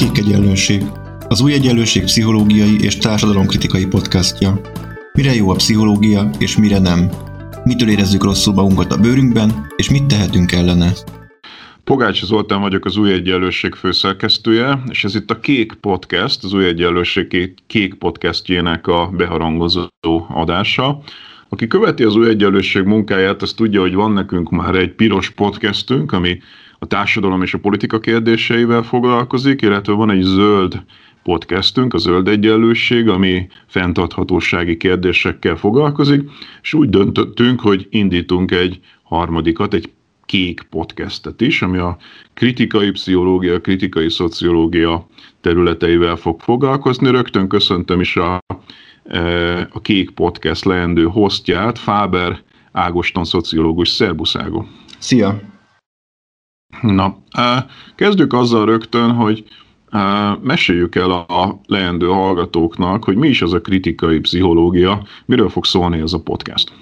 [0.00, 0.82] Kék Egyenlőség,
[1.28, 4.60] az új egyenlőség pszichológiai és társadalomkritikai podcastja.
[5.12, 7.10] Mire jó a pszichológia, és mire nem?
[7.64, 10.92] Mitől érezzük rosszul magunkat a bőrünkben, és mit tehetünk ellene?
[11.84, 16.64] Pogács Zoltán vagyok az Új Egyenlőség főszerkesztője, és ez itt a Kék Podcast, az Új
[16.64, 19.88] Egyenlőség Kék Podcastjének a beharangozó
[20.28, 21.02] adása.
[21.48, 26.12] Aki követi az Új Egyenlőség munkáját, az tudja, hogy van nekünk már egy piros podcastünk,
[26.12, 26.38] ami
[26.82, 30.82] a társadalom és a politika kérdéseivel foglalkozik, illetve van egy zöld
[31.22, 36.30] podcastünk, a Zöld Egyenlőség, ami fenntarthatósági kérdésekkel foglalkozik,
[36.62, 39.90] és úgy döntöttünk, hogy indítunk egy harmadikat, egy
[40.24, 41.96] kék podcastet is, ami a
[42.34, 45.06] kritikai pszichológia, kritikai szociológia
[45.40, 47.10] területeivel fog foglalkozni.
[47.10, 48.38] Rögtön köszöntöm is a,
[49.04, 52.42] e, a kék podcast leendő hostját, Fáber
[52.72, 53.88] Ágoston szociológus.
[53.88, 54.66] Szerbusz Ágó!
[54.98, 55.59] Szia!
[56.82, 57.16] Na,
[57.96, 59.44] kezdjük azzal rögtön, hogy
[60.42, 66.00] meséljük el a leendő hallgatóknak, hogy mi is az a kritikai pszichológia, miről fog szólni
[66.00, 66.72] ez a podcast.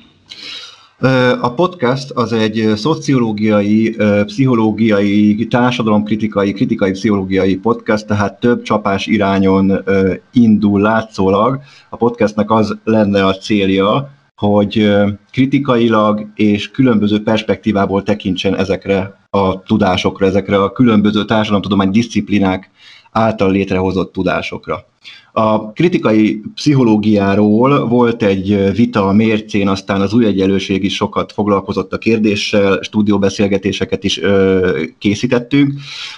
[1.41, 9.85] A podcast az egy szociológiai, pszichológiai, társadalomkritikai, kritikai pszichológiai podcast, tehát több csapás irányon
[10.33, 11.61] indul látszólag.
[11.91, 14.91] A podcastnek az lenne a célja, hogy
[15.33, 22.71] kritikailag és különböző perspektívából tekintsen ezekre a tudásokra, ezekre a különböző társadalomtudomány disziplinák
[23.11, 24.87] által létrehozott tudásokra.
[25.33, 31.93] A kritikai pszichológiáról volt egy vita a mércén, aztán az új egyenlőség is sokat foglalkozott
[31.93, 35.73] a kérdéssel, stúdióbeszélgetéseket is ö, készítettünk.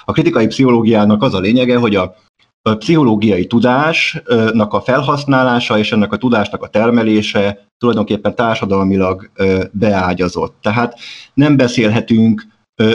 [0.04, 2.14] A kritikai pszichológiának az a lényege, hogy a
[2.78, 9.30] pszichológiai tudásnak a felhasználása és ennek a tudásnak a termelése tulajdonképpen társadalmilag
[9.72, 10.56] beágyazott.
[10.62, 10.98] Tehát
[11.34, 12.46] nem beszélhetünk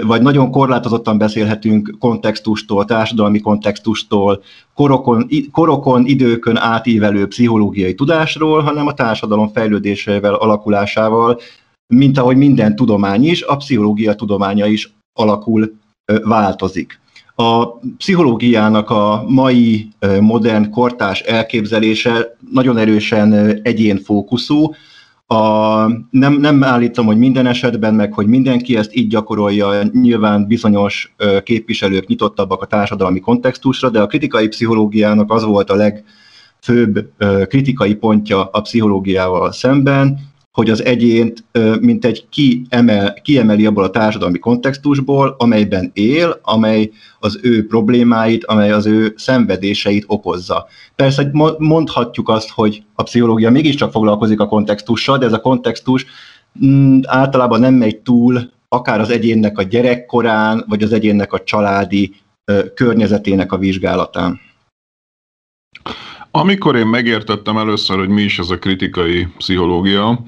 [0.04, 8.94] vagy nagyon korlátozottan beszélhetünk kontextustól, társadalmi kontextustól, korokon, korokon, időkön átívelő pszichológiai tudásról, hanem a
[8.94, 11.40] társadalom fejlődésével, alakulásával,
[11.94, 15.72] mint ahogy minden tudomány is, a pszichológia tudománya is alakul,
[16.24, 17.00] változik.
[17.36, 24.72] A pszichológiának a mai modern kortás elképzelése nagyon erősen egyénfókuszú,
[25.28, 25.38] a,
[26.10, 32.08] nem, nem állítom, hogy minden esetben, meg hogy mindenki ezt így gyakorolja, nyilván bizonyos képviselők
[32.08, 37.10] nyitottabbak a társadalmi kontextusra, de a kritikai pszichológiának az volt a legfőbb
[37.48, 40.20] kritikai pontja a pszichológiával szemben,
[40.56, 41.44] hogy az egyént
[41.80, 48.72] mint egy kiemel, kiemeli abból a társadalmi kontextusból, amelyben él, amely az ő problémáit, amely
[48.72, 50.68] az ő szenvedéseit okozza.
[50.96, 56.06] Persze mondhatjuk azt, hogy a pszichológia mégiscsak foglalkozik a kontextussal, de ez a kontextus
[56.66, 62.16] mm, általában nem megy túl akár az egyénnek a gyerekkorán, vagy az egyénnek a családi
[62.74, 64.40] környezetének a vizsgálatán.
[66.38, 70.24] Amikor én megértettem először, hogy mi is ez a kritikai pszichológia,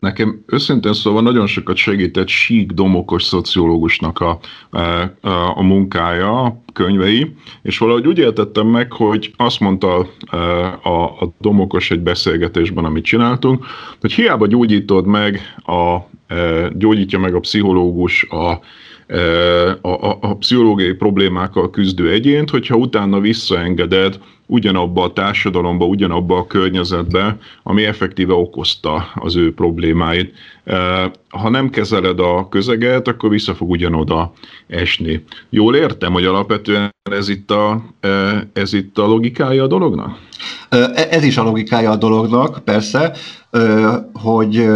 [0.00, 4.38] nekem őszintén szóval nagyon sokat segített Sík Domokos szociológusnak a,
[4.70, 10.06] a, a munkája, könyvei, és valahogy úgy értettem meg, hogy azt mondta
[10.82, 13.66] a, a Domokos egy beszélgetésben, amit csináltunk,
[14.00, 15.98] hogy hiába gyógyítod meg a,
[16.72, 18.60] gyógyítja meg a pszichológus a
[19.80, 26.46] a, a, a pszichológiai problémákkal küzdő egyént, hogyha utána visszaengeded ugyanabba a társadalomba, ugyanabba a
[26.46, 30.34] környezetbe, ami effektíve okozta az ő problémáit.
[31.28, 34.32] Ha nem kezeled a közeget, akkor vissza fog ugyanoda
[34.66, 35.24] esni.
[35.50, 37.82] Jól értem, hogy alapvetően ez itt a,
[38.52, 40.18] ez itt a logikája a dolognak?
[40.68, 43.16] E, ez is a logikája a dolognak, persze,
[44.12, 44.68] hogy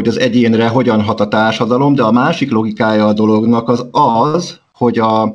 [0.00, 4.60] hogy az egyénre hogyan hat a társadalom, de a másik logikája a dolognak az az,
[4.72, 5.34] hogy a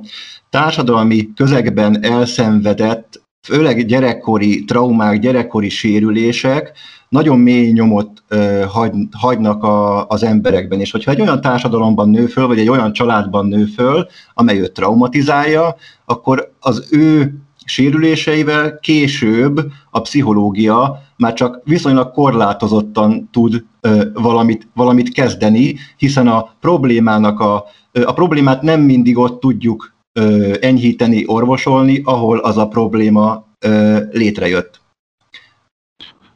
[0.50, 6.72] társadalmi közegben elszenvedett, főleg gyerekkori traumák, gyerekkori sérülések
[7.10, 12.26] nagyon mély nyomot ö, hagy, hagynak a, az emberekben, és hogyha egy olyan társadalomban nő
[12.26, 17.34] föl, vagy egy olyan családban nő föl, amely őt traumatizálja, akkor az ő
[17.66, 26.55] sérüléseivel később a pszichológia már csak viszonylag korlátozottan tud ö, valamit, valamit kezdeni, hiszen a
[26.59, 27.66] problémának a,
[28.05, 34.79] a problémát nem mindig ott tudjuk ö, enyhíteni, orvosolni, ahol az a probléma ö, létrejött.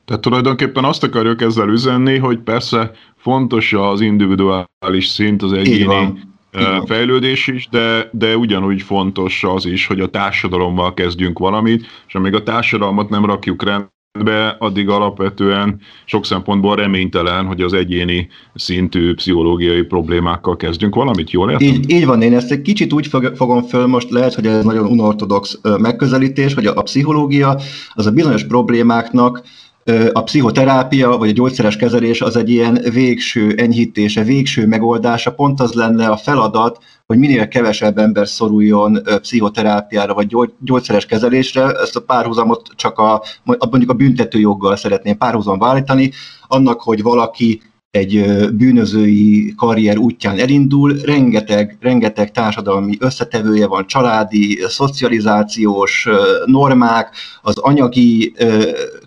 [0.05, 6.33] Tehát tulajdonképpen azt akarjuk ezzel üzenni, hogy persze fontos az individuális szint, az egyéni
[6.85, 12.33] fejlődés is, de, de ugyanúgy fontos az is, hogy a társadalommal kezdjünk valamit, és amíg
[12.33, 13.93] a társadalmat nem rakjuk rendbe,
[14.23, 21.51] be, addig alapvetően sok szempontból reménytelen, hogy az egyéni szintű pszichológiai problémákkal kezdünk valamit, jól
[21.51, 21.67] értem?
[21.67, 24.85] Így, így van, én ezt egy kicsit úgy fogom föl, most lehet, hogy ez nagyon
[24.85, 27.59] unortodox megközelítés, hogy a, a pszichológia
[27.93, 29.43] az a bizonyos problémáknak
[30.13, 35.73] a pszichoterápia vagy a gyógyszeres kezelés az egy ilyen végső enyhítése, végső megoldása, pont az
[35.73, 41.71] lenne a feladat, hogy minél kevesebb ember szoruljon pszichoterápiára vagy gyógyszeres kezelésre.
[41.71, 46.11] Ezt a párhuzamot csak a, mondjuk a büntetőjoggal szeretném párhuzamban állítani,
[46.47, 47.61] annak, hogy valaki
[47.95, 56.07] egy bűnözői karrier útján elindul, rengeteg, rengeteg társadalmi összetevője van, családi, szocializációs
[56.45, 58.33] normák, az anyagi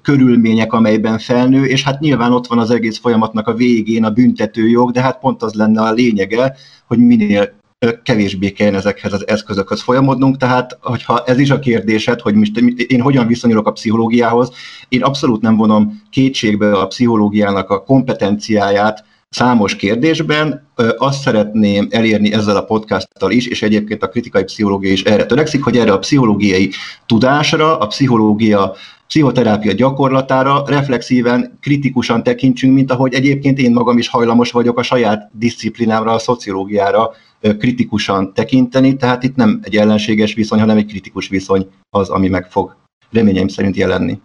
[0.03, 4.91] körülmények, amelyben felnő, és hát nyilván ott van az egész folyamatnak a végén a büntetőjog,
[4.91, 6.55] de hát pont az lenne a lényege,
[6.87, 7.58] hogy minél
[8.03, 13.01] kevésbé kellene ezekhez az eszközökhöz folyamodnunk, tehát hogyha ez is a kérdésed, hogy most én
[13.01, 14.51] hogyan viszonyulok a pszichológiához,
[14.89, 20.69] én abszolút nem vonom kétségbe a pszichológiának a kompetenciáját számos kérdésben.
[20.97, 25.65] Azt szeretném elérni ezzel a podcasttal is, és egyébként a kritikai pszichológia is erre törekszik,
[25.65, 26.71] hogy erre a pszichológiai
[27.07, 28.75] tudásra, a pszichológia
[29.07, 35.31] pszichoterápia gyakorlatára reflexíven, kritikusan tekintsünk, mint ahogy egyébként én magam is hajlamos vagyok a saját
[35.33, 37.11] disziplinámra, a szociológiára
[37.59, 42.51] kritikusan tekinteni, tehát itt nem egy ellenséges viszony, hanem egy kritikus viszony az, ami meg
[42.51, 42.77] fog
[43.11, 44.21] reményeim szerint jelenni.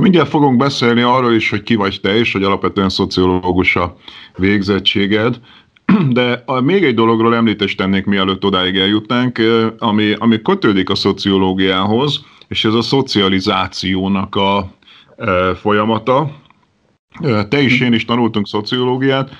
[0.00, 3.96] Mindjárt fogunk beszélni arról is, hogy ki vagy te, és hogy alapvetően szociológus a
[4.36, 5.40] végzettséged.
[6.10, 9.40] De még egy dologról említést tennék, mielőtt odáig eljutnánk,
[9.78, 14.70] ami, ami kötődik a szociológiához, és ez a szocializációnak a
[15.60, 16.30] folyamata.
[17.48, 19.30] Te is, én is tanultunk szociológiát,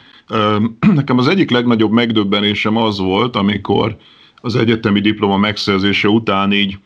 [0.95, 3.97] Nekem az egyik legnagyobb megdöbbenésem az volt, amikor
[4.41, 6.79] az egyetemi diploma megszerzése után így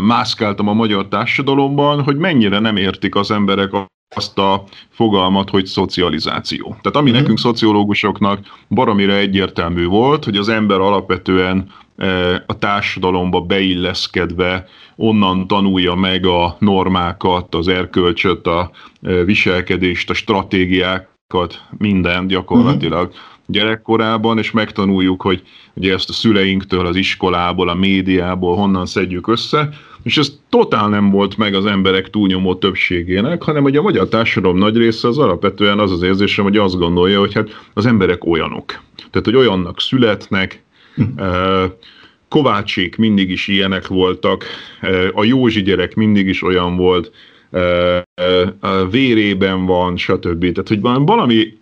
[0.00, 3.70] mászkáltam a magyar társadalomban, hogy mennyire nem értik az emberek
[4.16, 6.76] azt a fogalmat, hogy szocializáció.
[6.80, 7.12] Tehát ami mm.
[7.12, 8.38] nekünk szociológusoknak
[8.68, 11.70] baromira egyértelmű volt, hogy az ember alapvetően
[12.46, 14.66] a társadalomba beilleszkedve
[14.96, 18.70] onnan tanulja meg a normákat, az erkölcsöt, a
[19.24, 21.08] viselkedést, a stratégiák,
[21.78, 23.22] minden gyakorlatilag uh-huh.
[23.50, 25.42] Gyerekkorában, és megtanuljuk, hogy
[25.74, 29.68] ugye ezt a szüleinktől, az iskolából, a médiából honnan szedjük össze,
[30.02, 34.58] és ez totál nem volt meg az emberek túlnyomó többségének, hanem hogy a magyar társadalom
[34.58, 38.66] nagy része az alapvetően az az érzésem, hogy azt gondolja, hogy hát az emberek olyanok.
[39.10, 40.62] Tehát, hogy olyannak születnek,
[40.96, 41.72] uh-huh.
[42.28, 44.44] Kovácsék mindig is ilyenek voltak,
[45.12, 47.12] a Józsi gyerek mindig is olyan volt,
[48.60, 50.40] a vérében van, stb.
[50.40, 51.58] Tehát, hogy valami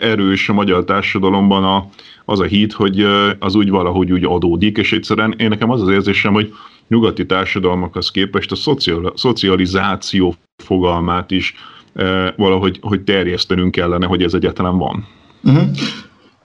[0.00, 1.88] erős a magyar társadalomban a,
[2.24, 3.06] az a hit, hogy
[3.38, 6.52] az úgy valahogy úgy adódik, és egyszerűen én nekem az az érzésem, hogy
[6.88, 11.54] nyugati társadalmakhoz képest a szociál, szocializáció fogalmát is
[12.36, 15.06] valahogy hogy terjesztenünk kellene, hogy ez egyáltalán van.
[15.42, 15.68] Uh-huh.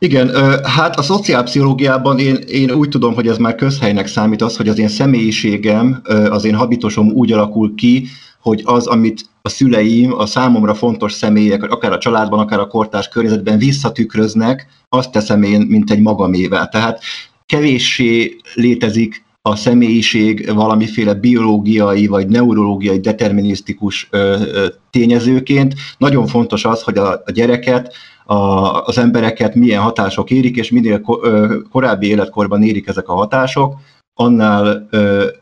[0.06, 0.30] Igen,
[0.64, 4.80] hát a szociálpszichológiában én, én úgy tudom, hogy ez már közhelynek számít az, hogy az
[4.80, 8.08] én személyiségem, az én habitosom úgy alakul ki,
[8.40, 13.08] hogy az, amit a szüleim, a számomra fontos személyek, akár a családban, akár a kortárs
[13.08, 16.70] környezetben visszatükröznek, azt teszem én, mint egy magamével.
[16.70, 17.02] Tehát
[17.46, 24.10] kevéssé létezik a személyiség valamiféle biológiai vagy neurológiai determinisztikus
[24.90, 25.74] tényezőként.
[25.98, 27.94] Nagyon fontos az, hogy a, a gyereket,
[28.32, 31.02] a, az embereket milyen hatások érik, és minél
[31.72, 33.76] korábbi életkorban érik ezek a hatások,
[34.14, 34.90] annál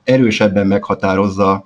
[0.03, 1.65] erősebben meghatározza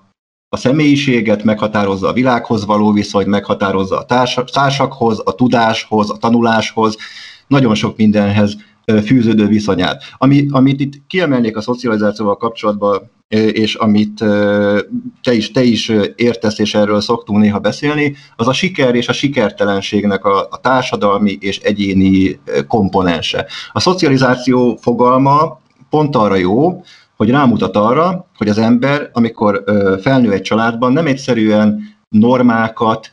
[0.50, 4.06] a személyiséget, meghatározza a világhoz való viszonyt, meghatározza a
[4.52, 6.98] társakhoz, a tudáshoz, a tanuláshoz,
[7.48, 8.56] nagyon sok mindenhez
[9.06, 10.04] fűződő viszonyát.
[10.18, 13.12] Ami, amit itt kiemelnék a szocializációval kapcsolatban,
[13.52, 14.24] és amit
[15.22, 19.14] te is, te is értesz, és erről szoktunk néha beszélni, az a siker és a
[19.14, 23.46] sikertelenségnek a, a társadalmi és egyéni komponense.
[23.72, 26.84] A szocializáció fogalma pont arra jó,
[27.16, 29.64] hogy rámutat arra, hogy az ember, amikor
[30.02, 33.12] felnő egy családban, nem egyszerűen normákat,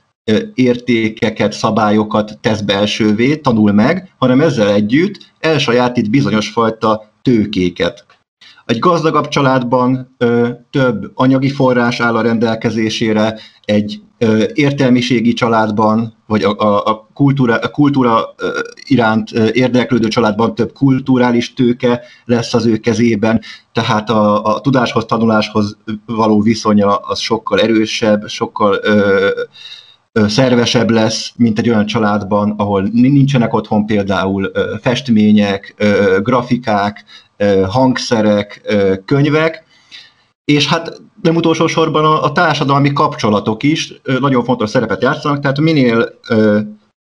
[0.55, 8.05] értékeket, szabályokat tesz belsővé, tanul meg, hanem ezzel együtt elsajátít bizonyos fajta tőkéket.
[8.67, 16.43] Egy gazdagabb családban ö, több anyagi forrás áll a rendelkezésére, egy ö, értelmiségi családban, vagy
[16.43, 18.35] a, a, a, kultúra, a kultúra
[18.87, 23.41] iránt érdeklődő családban több kulturális tőke lesz az ő kezében,
[23.73, 29.29] tehát a, a tudáshoz, tanuláshoz való viszonya az sokkal erősebb, sokkal ö,
[30.13, 35.75] szervesebb lesz, mint egy olyan családban, ahol nincsenek otthon például festmények,
[36.23, 37.05] grafikák,
[37.69, 38.61] hangszerek,
[39.05, 39.65] könyvek,
[40.45, 45.61] és hát nem utolsó sorban a, a társadalmi kapcsolatok is nagyon fontos szerepet játszanak, tehát
[45.61, 46.19] minél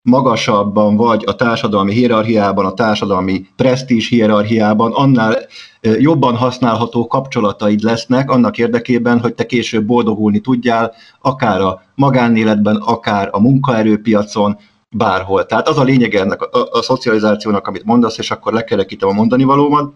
[0.02, 5.37] magasabban vagy a társadalmi hierarchiában, a társadalmi presztízs hierarchiában, annál
[5.80, 13.28] jobban használható kapcsolataid lesznek annak érdekében, hogy te később boldogulni tudjál, akár a magánéletben, akár
[13.32, 14.59] a munkaerőpiacon,
[14.97, 15.47] bárhol.
[15.47, 19.44] Tehát az a lényeg ennek a, a szocializációnak, amit mondasz, és akkor lekerekítem a mondani
[19.44, 19.94] valóban,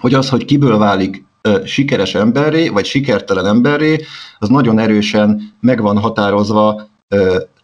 [0.00, 1.24] hogy az, hogy kiből válik
[1.64, 4.00] sikeres emberré, vagy sikertelen emberré,
[4.38, 6.82] az nagyon erősen meg van határozva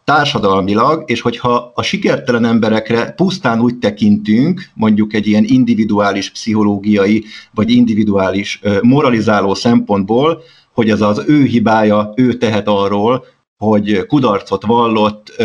[0.08, 7.24] társadalmilag, és hogyha a sikertelen emberekre pusztán úgy tekintünk, mondjuk egy ilyen individuális pszichológiai,
[7.54, 13.24] vagy individuális moralizáló szempontból, hogy ez az ő hibája, ő tehet arról,
[13.64, 15.42] hogy kudarcot vallott,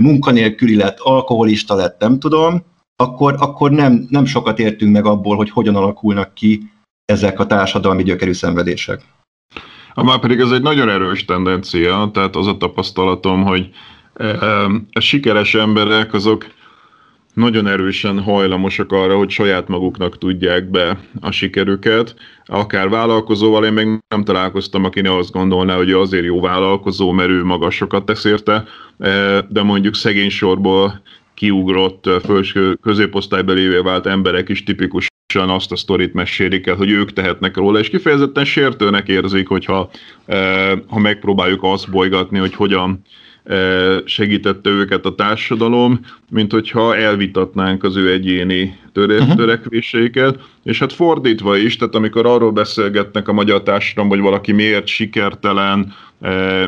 [0.00, 2.64] munkanélküli lett, alkoholista lett, nem tudom,
[2.96, 6.62] akkor, akkor nem, nem sokat értünk meg abból, hogy hogyan alakulnak ki
[7.04, 9.02] ezek a társadalmi gyökerű szenvedések.
[9.94, 13.68] Már pedig ez egy nagyon erős tendencia, tehát az a tapasztalatom, hogy
[14.12, 14.26] a e,
[14.92, 16.46] e, sikeres emberek azok
[17.34, 22.14] nagyon erősen hajlamosak arra, hogy saját maguknak tudják be a sikerüket.
[22.44, 27.30] Akár vállalkozóval én még nem találkoztam, aki ne azt gondolná, hogy azért jó vállalkozó, mert
[27.30, 28.64] ő magasokat tesz érte,
[28.98, 31.02] e, de mondjuk szegény sorból
[31.34, 35.06] kiugrott, felső középosztálybeli vált emberek is tipikus
[35.40, 39.90] azt a sztorit mesélik el, hogy ők tehetnek róla, és kifejezetten sértőnek érzik, hogyha
[40.88, 43.02] ha megpróbáljuk azt bolygatni, hogy hogyan
[44.04, 49.36] segítette őket a társadalom, mint hogyha elvitatnánk az ő egyéni töre- uh-huh.
[49.36, 54.86] törekvéseiket, és hát fordítva is, tehát amikor arról beszélgetnek a magyar társadalom, hogy valaki miért
[54.86, 55.92] sikertelen,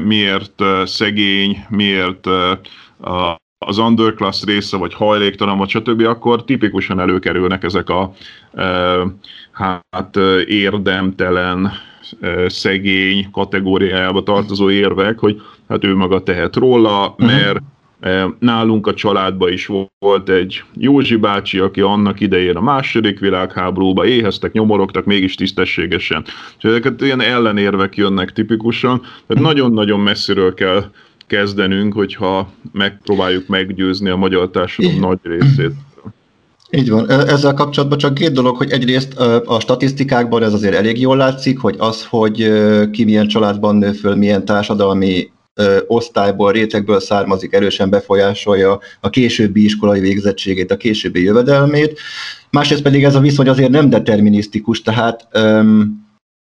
[0.03, 2.29] miért szegény, miért
[3.65, 8.13] az underclass része, vagy hajléktalan, vagy stb., akkor tipikusan előkerülnek ezek a
[9.91, 10.17] hát
[10.47, 11.73] érdemtelen,
[12.47, 17.27] szegény kategóriájába tartozó érvek, hogy hát ő maga tehet róla, mhm.
[17.27, 17.59] mert
[18.39, 24.53] Nálunk a családban is volt egy Józsi bácsi, aki annak idején a második világháborúba éheztek,
[24.53, 26.25] nyomorogtak, mégis tisztességesen.
[26.59, 29.43] És ezeket ilyen ellenérvek jönnek tipikusan, tehát mhm.
[29.43, 30.85] nagyon-nagyon messziről kell
[31.27, 35.73] kezdenünk, hogyha megpróbáljuk meggyőzni a magyar társadalom nagy részét.
[36.71, 37.11] Így van.
[37.11, 39.15] Ezzel kapcsolatban csak két dolog, hogy egyrészt
[39.45, 42.53] a statisztikákban ez azért elég jól látszik, hogy az, hogy
[42.91, 45.31] ki milyen családban nő föl, milyen társadalmi
[45.87, 52.01] osztályból, rétegből származik, erősen befolyásolja a későbbi iskolai végzettségét, a későbbi jövedelmét.
[52.51, 56.04] Másrészt pedig ez a viszony azért nem determinisztikus, tehát um,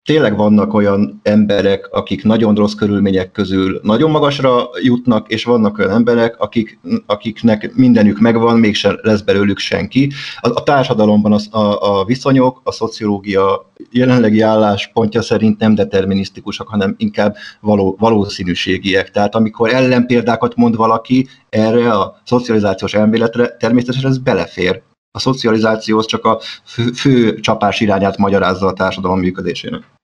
[0.06, 5.90] tényleg vannak olyan emberek, akik nagyon rossz körülmények közül nagyon magasra jutnak, és vannak olyan
[5.90, 10.12] emberek, akik, akiknek mindenük megvan, mégsem lesz belőlük senki.
[10.40, 16.94] A, a társadalomban az, a, a viszonyok, a szociológia jelenlegi álláspontja szerint nem determinisztikusak, hanem
[16.98, 19.10] inkább való, valószínűségiek.
[19.10, 26.06] Tehát amikor ellenpéldákat mond valaki erre a szocializációs elméletre, természetesen ez belefér a szocializáció az
[26.06, 29.95] csak a fő, fő csapás irányát magyarázza a társadalom működésének.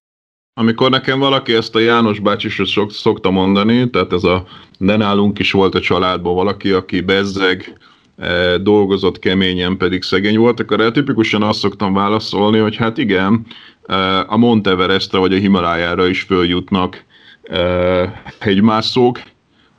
[0.55, 4.47] Amikor nekem valaki ezt a János bácsi sok, szokta mondani, tehát ez a
[4.79, 7.79] de nálunk is volt a családban valaki, aki bezzeg,
[8.17, 13.47] e, dolgozott keményen, pedig szegény volt, akkor el tipikusan azt szoktam válaszolni, hogy hát igen,
[13.87, 17.05] e, a Monteverestre vagy a Himalájára is följutnak
[17.43, 19.21] e, hegymászók,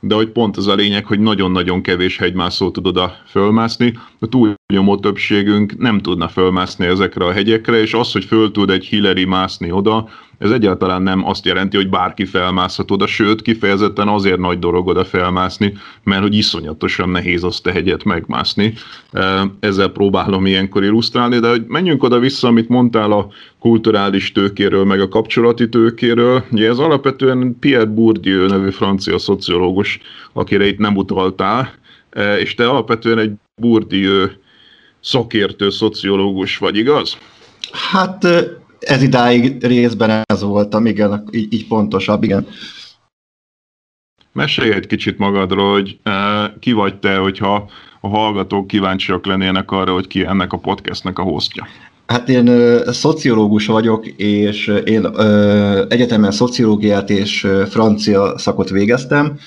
[0.00, 4.96] de hogy pont az a lényeg, hogy nagyon-nagyon kevés hegymászó tud oda fölmászni, a túlnyomó
[4.96, 9.70] többségünk nem tudna fölmászni ezekre a hegyekre, és az, hogy föl tud egy Hillary mászni
[9.70, 14.86] oda, ez egyáltalán nem azt jelenti, hogy bárki felmászhat oda, sőt, kifejezetten azért nagy dolog
[14.86, 15.72] oda felmászni,
[16.02, 18.74] mert hogy iszonyatosan nehéz azt a hegyet megmászni.
[19.60, 25.00] Ezzel próbálom ilyenkor illusztrálni, de hogy menjünk oda vissza, amit mondtál a kulturális tőkéről, meg
[25.00, 26.44] a kapcsolati tőkéről.
[26.50, 30.00] Ugye ez alapvetően Pierre Bourdieu nevű francia szociológus,
[30.32, 31.72] akire itt nem utaltál,
[32.38, 34.26] és te alapvetően egy Bourdieu
[35.00, 37.18] szakértő szociológus vagy, igaz?
[37.90, 38.26] Hát
[38.86, 42.46] ez idáig részben ez voltam, igen, így, így pontosabb, igen.
[44.32, 49.92] Mesélj egy kicsit magadról, hogy uh, ki vagy te, hogyha a hallgatók kíváncsiak lennének arra,
[49.92, 51.66] hogy ki ennek a podcastnek a hostja.
[52.06, 59.38] Hát én ö, szociológus vagyok, és én ö, egyetemen szociológiát és ö, francia szakot végeztem,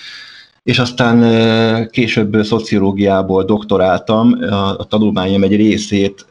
[0.67, 4.37] és aztán később szociológiából doktoráltam,
[4.77, 6.25] a, tanulmányom egy részét,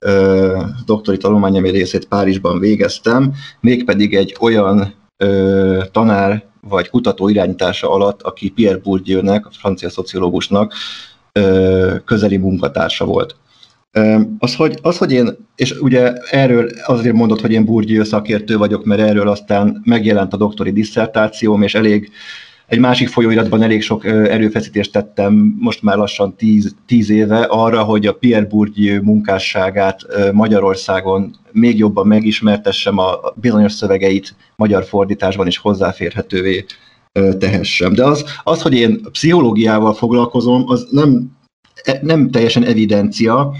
[0.86, 4.94] doktori tanulmányom egy részét Párizsban végeztem, mégpedig egy olyan
[5.92, 10.72] tanár vagy kutató irányítása alatt, aki Pierre Bourdieu-nek, a francia szociológusnak
[12.04, 13.36] közeli munkatársa volt.
[14.38, 18.84] Az hogy, az, hogy én, és ugye erről azért mondod, hogy én Bourdieu szakértő vagyok,
[18.84, 22.10] mert erről aztán megjelent a doktori disszertációm, és elég
[22.66, 28.06] egy másik folyóiratban elég sok erőfeszítést tettem most már lassan tíz, tíz éve arra, hogy
[28.06, 30.00] a Pierre Bourdieu munkásságát
[30.32, 36.64] Magyarországon még jobban megismertessem, a bizonyos szövegeit magyar fordításban is hozzáférhetővé
[37.38, 37.92] tehessem.
[37.92, 41.36] De az, az, hogy én pszichológiával foglalkozom, az nem,
[41.84, 43.52] e, nem teljesen evidencia,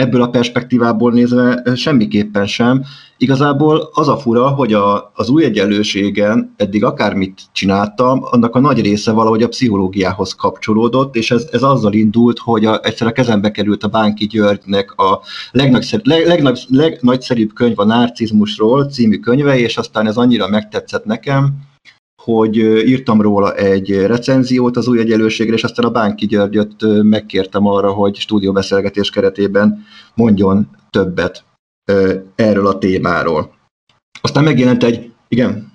[0.00, 2.82] ebből a perspektívából nézve semmiképpen sem.
[3.16, 8.80] Igazából az a fura, hogy a, az új egyenlőségen eddig akármit csináltam, annak a nagy
[8.80, 13.50] része valahogy a pszichológiához kapcsolódott, és ez, ez azzal indult, hogy a, egyszer a kezembe
[13.50, 19.76] került a Bánki Györgynek a legnagyszerűbb, leg, legnagy, legnagyszerűbb könyv a narcizmusról című könyve, és
[19.76, 21.68] aztán ez annyira megtetszett nekem,
[22.24, 22.56] hogy
[22.88, 28.16] írtam róla egy recenziót az új egyenlőségre, és aztán a Bánki Györgyöt megkértem arra, hogy
[28.16, 29.84] stúdióbeszélgetés keretében
[30.14, 31.44] mondjon többet
[32.34, 33.54] erről a témáról.
[34.20, 35.72] Aztán megjelent egy, igen?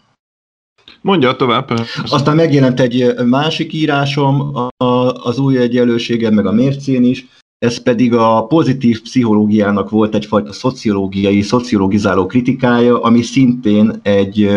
[1.01, 1.71] Mondja tovább.
[2.05, 4.51] Aztán megjelent egy másik írásom
[5.23, 7.25] az új egyenlőségen, meg a mércén is,
[7.57, 14.49] ez pedig a pozitív pszichológiának volt egyfajta szociológiai, szociologizáló kritikája, ami szintén egy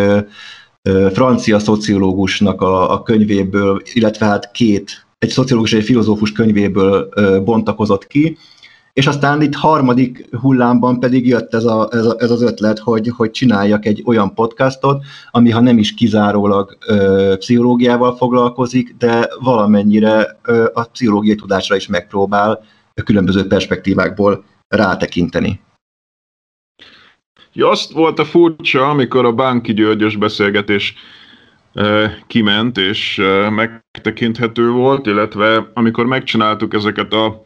[1.13, 7.09] francia szociológusnak a, a könyvéből, illetve hát két, egy szociológus és egy filozófus könyvéből
[7.45, 8.37] bontakozott ki,
[8.99, 13.13] és aztán itt harmadik hullámban pedig jött ez, a, ez, a, ez az ötlet, hogy,
[13.17, 20.39] hogy csináljak egy olyan podcastot, ami ha nem is kizárólag ö, pszichológiával foglalkozik, de valamennyire
[20.43, 22.65] ö, a pszichológiai tudásra is megpróbál
[23.05, 25.61] különböző perspektívákból rátekinteni.
[27.59, 30.95] Ja, azt volt a furcsa, amikor a Bánki Györgyös beszélgetés
[32.27, 37.45] kiment és megtekinthető volt, illetve amikor megcsináltuk ezeket a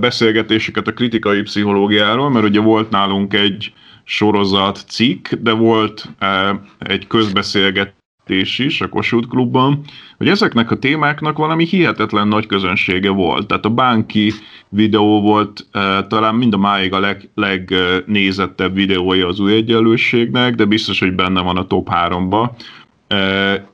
[0.00, 3.72] beszélgetéseket a kritikai pszichológiáról, mert ugye volt nálunk egy
[4.04, 6.08] sorozat cikk, de volt
[6.78, 7.97] egy közbeszélgetés
[8.28, 9.80] vezetés is a Kossuth Klubban,
[10.16, 13.46] hogy ezeknek a témáknak valami hihetetlen nagy közönsége volt.
[13.46, 14.32] Tehát a Bánki
[14.68, 20.64] videó volt e, talán mind a máig a leg, legnézettebb videója az új egyenlőségnek, de
[20.64, 22.50] biztos, hogy benne van a top 3-ba.
[23.08, 23.68] E,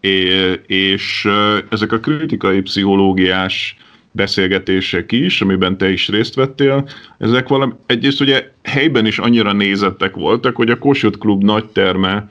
[0.67, 1.29] és
[1.69, 3.77] ezek a kritikai pszichológiás
[4.11, 6.88] beszélgetések is, amiben te is részt vettél,
[7.19, 12.29] ezek valami, egyrészt ugye helyben is annyira nézettek voltak, hogy a Kossuth Klub nagy terme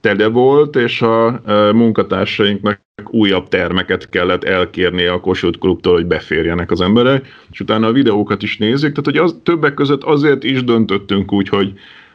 [0.00, 1.40] tele volt, és a
[1.72, 7.92] munkatársainknak újabb termeket kellett elkérnie a Kossuth Klubtól, hogy beférjenek az emberek, és utána a
[7.92, 11.72] videókat is nézik, tehát hogy az, többek között azért is döntöttünk úgy, hogy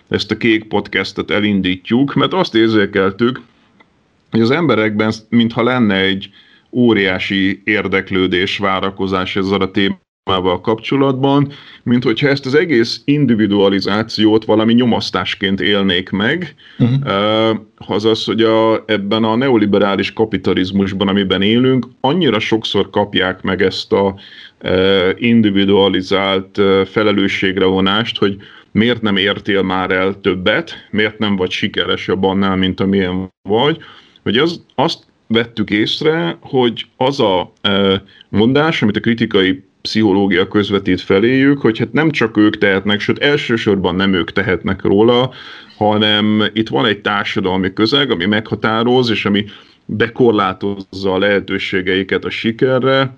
[0.08, 3.41] ezt a kék podcastet elindítjuk, mert azt érzékeltük,
[4.32, 6.30] hogy az emberekben mintha lenne egy
[6.71, 11.52] óriási érdeklődés, várakozás ezzel a témával, témával kapcsolatban,
[11.84, 16.98] mint hogyha ezt az egész individualizációt valami nyomasztásként élnék meg, uh-huh.
[17.06, 23.92] uh, azaz, hogy a, ebben a neoliberális kapitalizmusban, amiben élünk, annyira sokszor kapják meg ezt
[23.92, 24.15] a
[25.15, 28.38] individualizált felelősségre vonást, hogy
[28.72, 33.78] miért nem értél már el többet, miért nem vagy sikeresebb annál, mint amilyen vagy,
[34.24, 37.54] hogy az, azt vettük észre, hogy az a
[38.30, 43.96] mondás, amit a kritikai pszichológia közvetít feléjük, hogy hát nem csak ők tehetnek, sőt elsősorban
[43.96, 45.32] nem ők tehetnek róla,
[45.78, 49.46] hanem itt van egy társadalmi közeg, ami meghatároz, és ami
[49.86, 53.15] bekorlátozza a lehetőségeiket a sikerre.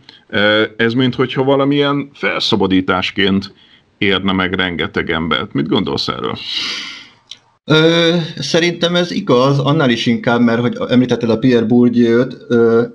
[0.78, 3.54] Ez mint hogyha valamilyen felszabadításként
[3.98, 5.54] érne meg rengeteg embert.
[5.54, 6.38] Mit gondolsz erről?
[7.66, 12.38] Ö, szerintem ez igaz, annál is inkább, mert hogy említetted a Pierre Bourdieu-t,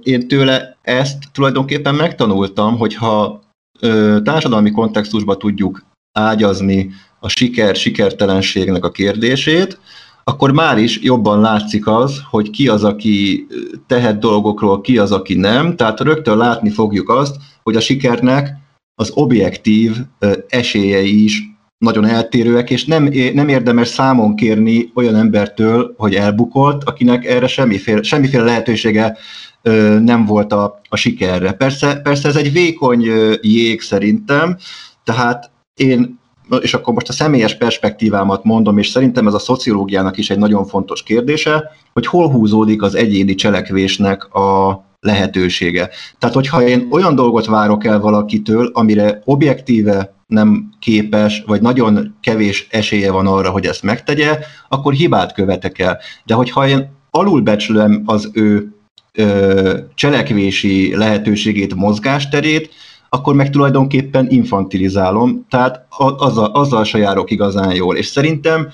[0.02, 3.42] én tőle ezt tulajdonképpen megtanultam, hogyha
[3.80, 9.78] ö, társadalmi kontextusba tudjuk ágyazni a siker-sikertelenségnek a kérdését,
[10.24, 13.46] akkor már is jobban látszik az, hogy ki az, aki
[13.86, 15.76] tehet dolgokról, ki az, aki nem.
[15.76, 18.48] Tehát rögtön látni fogjuk azt, hogy a sikernek
[18.94, 19.96] az objektív
[20.48, 27.24] esélyei is nagyon eltérőek, és nem, nem érdemes számon kérni olyan embertől, hogy elbukolt, akinek
[27.24, 29.16] erre semmiféle, semmiféle lehetősége
[30.00, 31.52] nem volt a, a sikerre.
[31.52, 33.06] Persze, persze ez egy vékony
[33.40, 34.56] jég szerintem,
[35.04, 36.18] tehát én,
[36.60, 40.66] és akkor most a személyes perspektívámat mondom, és szerintem ez a szociológiának is egy nagyon
[40.66, 45.90] fontos kérdése, hogy hol húzódik az egyéni cselekvésnek a lehetősége.
[46.18, 52.66] Tehát, hogyha én olyan dolgot várok el valakitől, amire objektíve nem képes, vagy nagyon kevés
[52.70, 55.98] esélye van arra, hogy ezt megtegye, akkor hibát követek el.
[56.24, 58.74] De hogyha én alulbecslem az ő
[59.12, 62.70] ö, cselekvési lehetőségét, mozgásterét,
[63.08, 67.96] akkor meg tulajdonképpen infantilizálom, tehát azzal, azzal se járok igazán jól.
[67.96, 68.68] És szerintem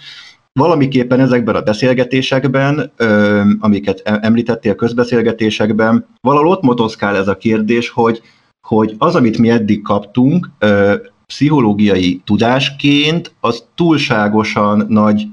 [0.52, 2.92] valamiképpen ezekben a beszélgetésekben,
[3.60, 8.22] amiket említettél közbeszélgetésekben, valahol ott motoszkál ez a kérdés, hogy,
[8.60, 10.50] hogy az, amit mi eddig kaptunk,
[11.32, 15.26] pszichológiai tudásként, az túlságosan nagy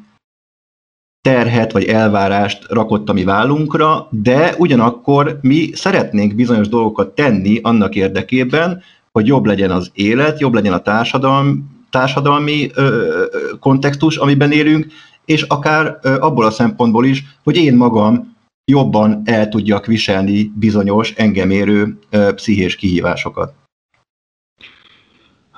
[1.22, 7.96] terhet vagy elvárást rakott a mi vállunkra, de ugyanakkor mi szeretnénk bizonyos dolgokat tenni annak
[7.96, 8.82] érdekében,
[9.12, 13.24] hogy jobb legyen az élet, jobb legyen a társadalom, társadalmi ö,
[13.60, 14.88] kontextus, amiben élünk,
[15.26, 18.36] és akár ö, abból a szempontból is, hogy én magam
[18.72, 22.00] jobban el tudjak viselni bizonyos engem érő
[22.36, 23.59] pszichés kihívásokat.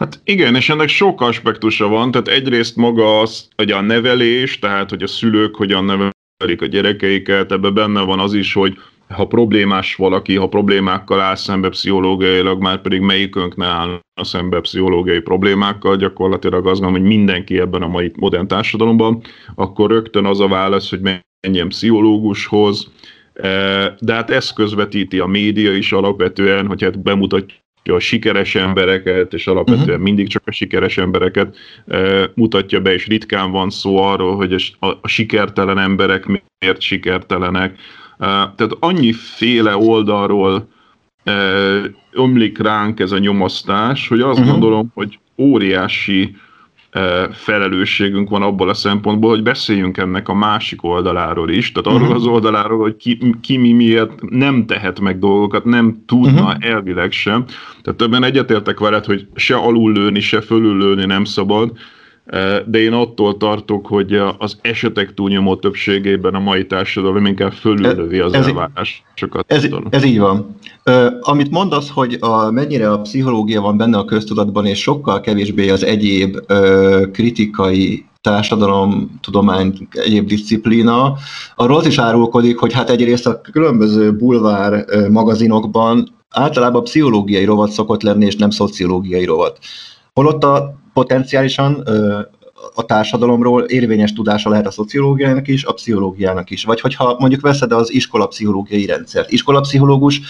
[0.02, 4.90] Hát igen, és ennek sok aspektusa van, tehát egyrészt maga az, hogy a nevelés, tehát
[4.90, 8.78] hogy a szülők hogyan nevelik a gyerekeiket, ebben benne van az is, hogy
[9.10, 15.20] ha problémás valaki, ha problémákkal áll szembe pszichológiailag, már pedig melyikünk ne áll szembe pszichológiai
[15.20, 19.22] problémákkal, gyakorlatilag az van, hogy mindenki ebben a mai modern társadalomban,
[19.56, 21.02] akkor rögtön az a válasz, hogy
[21.42, 22.92] menjen pszichológushoz,
[23.34, 29.34] eh, de hát ezt közvetíti a média is alapvetően, hogy hát bemutatja a sikeres embereket,
[29.34, 30.04] és alapvetően uh-huh.
[30.04, 34.88] mindig csak a sikeres embereket e, mutatja be, és ritkán van szó arról, hogy a,
[35.02, 37.80] a sikertelen emberek miért sikertelenek.
[38.18, 40.68] E, tehát annyiféle oldalról
[41.24, 41.34] e,
[42.12, 44.52] ömlik ránk ez a nyomasztás, hogy azt uh-huh.
[44.52, 46.36] gondolom, hogy óriási
[47.32, 52.16] felelősségünk van abból a szempontból, hogy beszéljünk ennek a másik oldaláról is, tehát arról uh-huh.
[52.16, 56.70] az oldaláról, hogy ki, ki mi miért nem tehet meg dolgokat, nem tudna uh-huh.
[56.70, 57.46] elvileg sem.
[57.82, 61.72] Tehát többen egyetértek veled, hogy se alul lőni, se fölül lőni nem szabad,
[62.66, 68.34] de én attól tartok, hogy az esetek túlnyomó többségében a mai társadalom inkább fölüllövi az
[68.34, 69.44] ez, elvárásokat.
[69.48, 70.56] Ez, ez így van.
[71.22, 75.84] Amit mondasz, hogy a, mennyire a pszichológia van benne a köztudatban, és sokkal kevésbé az
[75.84, 76.38] egyéb
[77.12, 81.16] kritikai társadalom, tudomány, egyéb disziplína,
[81.56, 88.02] arról az is árulkodik, hogy hát egyrészt a különböző bulvár magazinokban általában pszichológiai rovat szokott
[88.02, 89.58] lenni, és nem szociológiai rovat.
[90.14, 91.84] Holott a potenciálisan
[92.76, 96.64] a társadalomról érvényes tudása lehet a szociológiának is, a pszichológiának is.
[96.64, 99.32] Vagy hogyha mondjuk veszed az iskolapszichológiai rendszert.
[99.32, 100.22] Iskolapszichológus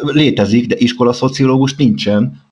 [0.00, 2.42] létezik, de iskolaszociológus nincsen,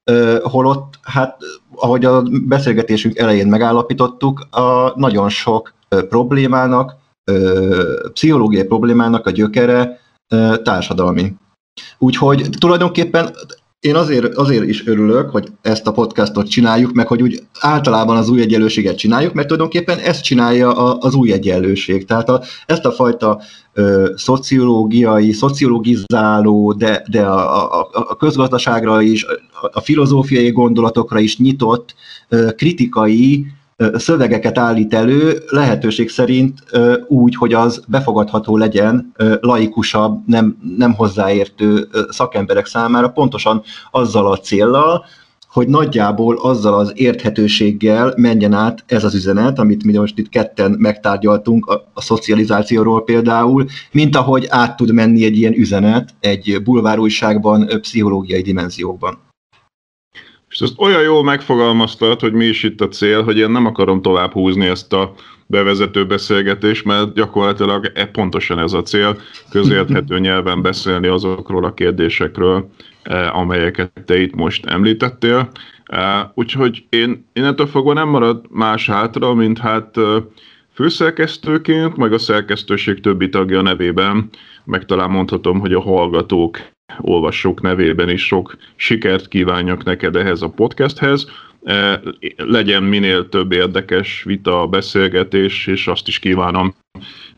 [0.43, 1.37] holott, hát
[1.75, 6.97] ahogy a beszélgetésünk elején megállapítottuk, a nagyon sok problémának,
[8.13, 10.01] pszichológiai problémának a gyökere
[10.63, 11.35] társadalmi.
[11.99, 13.35] Úgyhogy tulajdonképpen
[13.81, 18.29] én azért, azért is örülök, hogy ezt a podcastot csináljuk, meg hogy úgy általában az
[18.29, 22.05] új egyenlőséget csináljuk, mert tulajdonképpen ezt csinálja a, az új egyenlőség.
[22.05, 23.41] Tehát a, ezt a fajta
[23.73, 31.39] ö, szociológiai, szociologizáló, de, de a, a, a közgazdaságra is, a, a filozófiai gondolatokra is
[31.39, 31.95] nyitott
[32.29, 33.47] ö, kritikai
[33.95, 36.63] szövegeket állít elő, lehetőség szerint
[37.07, 45.05] úgy, hogy az befogadható legyen laikusabb, nem, nem hozzáértő szakemberek számára, pontosan azzal a céllal,
[45.49, 50.77] hogy nagyjából azzal az érthetőséggel menjen át ez az üzenet, amit mi most itt ketten
[50.79, 57.67] megtárgyaltunk a, a szocializációról például, mint ahogy át tud menni egy ilyen üzenet egy bulvárújságban,
[57.81, 59.19] pszichológiai dimenziókban.
[60.59, 64.03] És ezt olyan jól megfogalmaztad, hogy mi is itt a cél, hogy én nem akarom
[64.03, 65.15] tovább húzni ezt a
[65.47, 69.19] bevezető beszélgetést, mert gyakorlatilag e pontosan ez a cél,
[69.51, 72.71] közérthető nyelven beszélni azokról a kérdésekről,
[73.03, 75.51] e, amelyeket te itt most említettél.
[75.85, 80.03] E, úgyhogy én innentől fogva nem marad más hátra, mint hát e,
[80.75, 84.29] főszerkesztőként, meg a szerkesztőség többi tagja nevében,
[84.65, 86.59] meg talán mondhatom, hogy a hallgatók
[87.01, 91.27] olvasók nevében is sok sikert kívánjak neked ehhez a podcasthez.
[91.65, 92.01] E,
[92.37, 96.75] legyen minél több érdekes vita, beszélgetés, és azt is kívánom,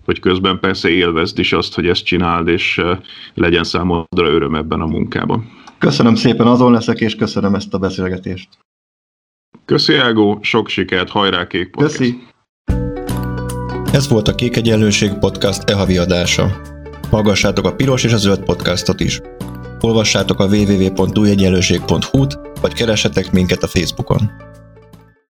[0.05, 3.01] hogy közben persze élvezd is azt, hogy ezt csináld, és e,
[3.35, 5.59] legyen számodra öröm ebben a munkában.
[5.79, 8.49] Köszönöm szépen, azon leszek, és köszönöm ezt a beszélgetést.
[9.65, 11.97] Köszi, Ágó, sok sikert, hajrá Kék Podcast!
[11.97, 12.29] Köszi!
[13.93, 16.79] Ez volt a Kék Egyenlőség Podcast e-havi adása.
[17.11, 19.21] Hallgassátok a Piros és a Zöld podcastot is.
[19.81, 24.50] Olvassátok a www.újegyenlőség.hu-t, vagy keressetek minket a Facebookon.